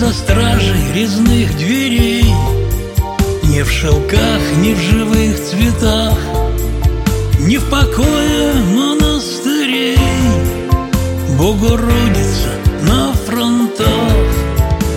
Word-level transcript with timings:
За 0.00 0.14
стражей 0.14 0.94
резных 0.94 1.54
дверей 1.58 2.24
Не 3.42 3.62
в 3.62 3.70
шелках, 3.70 4.40
не 4.56 4.72
в 4.72 4.80
живых 4.80 5.36
цветах 5.36 6.16
Не 7.40 7.58
в 7.58 7.68
покое 7.68 8.54
монастырей. 8.74 9.98
Богородица 11.38 12.48
на 12.88 13.12
фронтах 13.12 13.84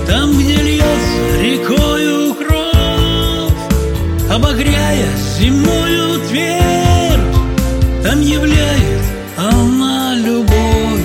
Там, 0.08 0.38
где 0.38 0.56
льется 0.56 1.38
рекою 1.38 2.34
кровь 2.36 4.32
Обогряя 4.32 5.10
земную 5.38 6.22
твердь 6.30 8.04
Там 8.04 8.22
являет 8.22 9.02
она 9.36 10.16
любовь. 10.16 11.02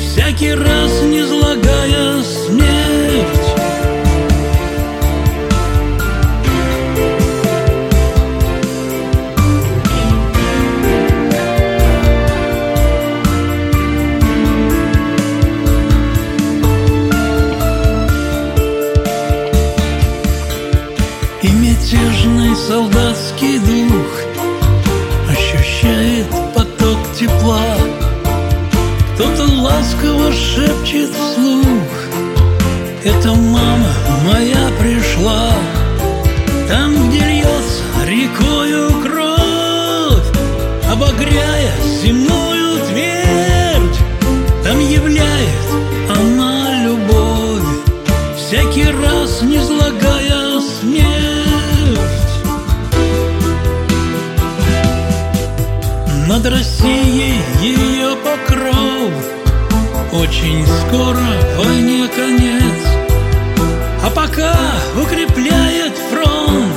Всякий 0.00 0.54
раз 0.54 1.02
И 21.90 21.96
мятежный 21.96 22.54
солдатский 22.54 23.58
дух 23.60 24.20
Ощущает 25.30 26.26
поток 26.54 26.98
тепла. 27.18 27.76
Кто-то 29.14 29.44
ласково 29.60 30.30
шепчет 30.32 31.10
вслух 31.10 31.66
Это 33.04 33.32
мама 33.32 33.88
моя 34.26 34.68
пришла 34.78 35.52
Там, 36.68 37.08
где 37.08 37.27
покров. 58.28 59.12
Очень 60.12 60.66
скоро 60.66 61.26
войне 61.56 62.08
конец. 62.08 62.80
А 64.04 64.10
пока 64.10 64.54
укрепляет 65.00 65.94
фронт. 66.10 66.76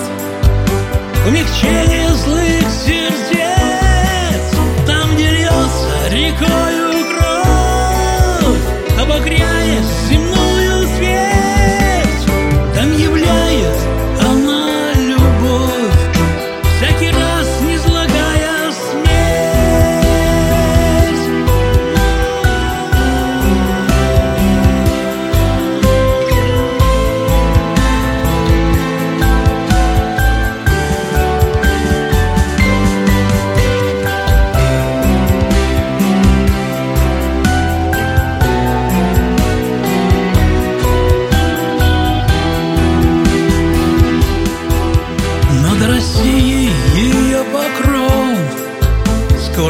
Умягчение 1.28 2.10
злых 2.16 2.64
сердец. 2.86 4.44
Там, 4.88 5.16
где 5.16 5.32
рекой 6.10 6.81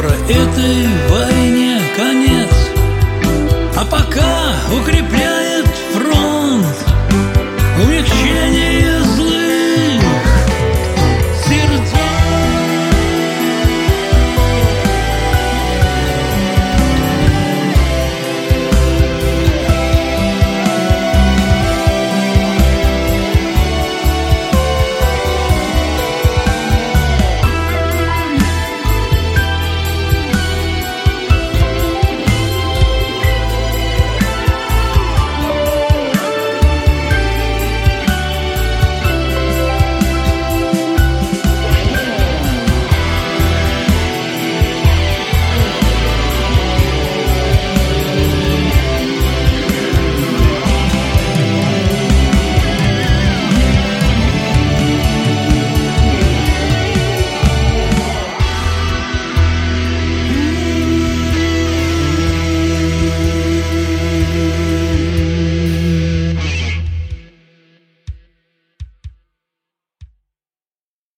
скоро 0.02 0.14
этой 0.28 0.86
войне 1.08 1.78
конец. 1.96 2.50
А 3.76 3.84
пока 3.84 4.54
укрепляем 4.76 5.31